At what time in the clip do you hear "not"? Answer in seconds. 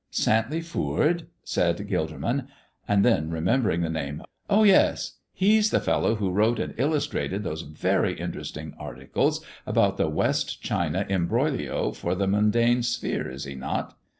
13.53-13.95